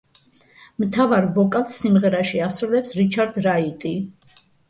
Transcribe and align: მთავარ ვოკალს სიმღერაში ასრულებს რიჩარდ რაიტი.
მთავარ 0.83 1.27
ვოკალს 1.35 1.75
სიმღერაში 1.83 2.41
ასრულებს 2.47 2.95
რიჩარდ 3.03 3.39
რაიტი. 3.49 3.93